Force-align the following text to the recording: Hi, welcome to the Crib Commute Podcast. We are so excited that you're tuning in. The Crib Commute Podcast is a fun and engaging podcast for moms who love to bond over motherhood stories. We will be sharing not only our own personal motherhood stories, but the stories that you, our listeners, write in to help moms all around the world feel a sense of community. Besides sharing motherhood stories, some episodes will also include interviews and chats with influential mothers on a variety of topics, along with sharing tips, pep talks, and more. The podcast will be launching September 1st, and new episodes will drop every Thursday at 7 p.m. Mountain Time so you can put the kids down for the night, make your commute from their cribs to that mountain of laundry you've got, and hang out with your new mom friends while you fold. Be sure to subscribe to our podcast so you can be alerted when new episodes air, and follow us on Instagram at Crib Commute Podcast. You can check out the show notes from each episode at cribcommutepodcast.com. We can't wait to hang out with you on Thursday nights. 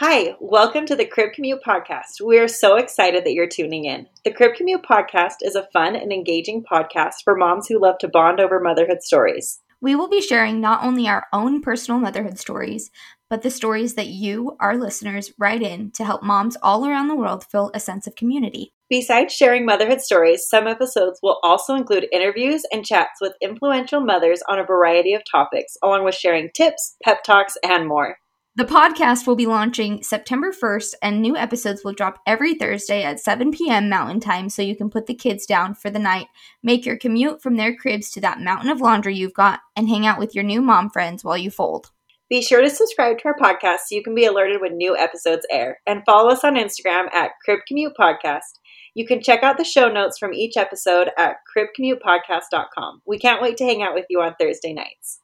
Hi, 0.00 0.34
welcome 0.40 0.86
to 0.86 0.96
the 0.96 1.06
Crib 1.06 1.34
Commute 1.34 1.62
Podcast. 1.64 2.20
We 2.20 2.40
are 2.40 2.48
so 2.48 2.74
excited 2.74 3.24
that 3.24 3.32
you're 3.32 3.46
tuning 3.46 3.84
in. 3.84 4.08
The 4.24 4.32
Crib 4.32 4.56
Commute 4.56 4.82
Podcast 4.82 5.36
is 5.42 5.54
a 5.54 5.68
fun 5.72 5.94
and 5.94 6.12
engaging 6.12 6.64
podcast 6.64 7.22
for 7.22 7.36
moms 7.36 7.68
who 7.68 7.80
love 7.80 7.98
to 7.98 8.08
bond 8.08 8.40
over 8.40 8.58
motherhood 8.58 9.04
stories. 9.04 9.60
We 9.80 9.94
will 9.94 10.08
be 10.08 10.20
sharing 10.20 10.60
not 10.60 10.82
only 10.82 11.06
our 11.06 11.26
own 11.32 11.60
personal 11.60 12.00
motherhood 12.00 12.40
stories, 12.40 12.90
but 13.30 13.42
the 13.42 13.52
stories 13.52 13.94
that 13.94 14.08
you, 14.08 14.56
our 14.58 14.76
listeners, 14.76 15.30
write 15.38 15.62
in 15.62 15.92
to 15.92 16.04
help 16.04 16.24
moms 16.24 16.56
all 16.60 16.84
around 16.84 17.06
the 17.06 17.14
world 17.14 17.44
feel 17.44 17.70
a 17.72 17.78
sense 17.78 18.08
of 18.08 18.16
community. 18.16 18.72
Besides 18.90 19.32
sharing 19.32 19.64
motherhood 19.64 20.00
stories, 20.00 20.48
some 20.48 20.66
episodes 20.66 21.20
will 21.22 21.38
also 21.44 21.76
include 21.76 22.08
interviews 22.10 22.64
and 22.72 22.84
chats 22.84 23.20
with 23.20 23.34
influential 23.40 24.00
mothers 24.00 24.42
on 24.48 24.58
a 24.58 24.64
variety 24.64 25.14
of 25.14 25.22
topics, 25.30 25.76
along 25.84 26.04
with 26.04 26.16
sharing 26.16 26.50
tips, 26.52 26.96
pep 27.04 27.22
talks, 27.22 27.56
and 27.62 27.86
more. 27.86 28.16
The 28.56 28.64
podcast 28.64 29.26
will 29.26 29.34
be 29.34 29.46
launching 29.46 30.04
September 30.04 30.52
1st, 30.52 30.94
and 31.02 31.20
new 31.20 31.36
episodes 31.36 31.82
will 31.82 31.92
drop 31.92 32.20
every 32.24 32.54
Thursday 32.54 33.02
at 33.02 33.18
7 33.18 33.50
p.m. 33.50 33.88
Mountain 33.88 34.20
Time 34.20 34.48
so 34.48 34.62
you 34.62 34.76
can 34.76 34.90
put 34.90 35.06
the 35.06 35.14
kids 35.14 35.44
down 35.44 35.74
for 35.74 35.90
the 35.90 35.98
night, 35.98 36.28
make 36.62 36.86
your 36.86 36.96
commute 36.96 37.42
from 37.42 37.56
their 37.56 37.74
cribs 37.74 38.12
to 38.12 38.20
that 38.20 38.38
mountain 38.38 38.70
of 38.70 38.80
laundry 38.80 39.16
you've 39.16 39.34
got, 39.34 39.58
and 39.74 39.88
hang 39.88 40.06
out 40.06 40.20
with 40.20 40.36
your 40.36 40.44
new 40.44 40.62
mom 40.62 40.88
friends 40.88 41.24
while 41.24 41.36
you 41.36 41.50
fold. 41.50 41.90
Be 42.30 42.40
sure 42.42 42.60
to 42.60 42.70
subscribe 42.70 43.18
to 43.18 43.24
our 43.24 43.36
podcast 43.36 43.78
so 43.88 43.96
you 43.96 44.04
can 44.04 44.14
be 44.14 44.24
alerted 44.24 44.60
when 44.60 44.76
new 44.76 44.96
episodes 44.96 45.44
air, 45.50 45.80
and 45.84 46.04
follow 46.06 46.30
us 46.30 46.44
on 46.44 46.54
Instagram 46.54 47.12
at 47.12 47.32
Crib 47.44 47.58
Commute 47.66 47.94
Podcast. 47.98 48.60
You 48.94 49.04
can 49.04 49.20
check 49.20 49.42
out 49.42 49.58
the 49.58 49.64
show 49.64 49.88
notes 49.88 50.16
from 50.16 50.32
each 50.32 50.56
episode 50.56 51.10
at 51.18 51.38
cribcommutepodcast.com. 51.56 53.02
We 53.04 53.18
can't 53.18 53.42
wait 53.42 53.56
to 53.56 53.64
hang 53.64 53.82
out 53.82 53.94
with 53.94 54.06
you 54.08 54.20
on 54.20 54.36
Thursday 54.38 54.72
nights. 54.72 55.18